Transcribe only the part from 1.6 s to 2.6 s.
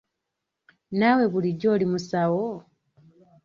oli musawo?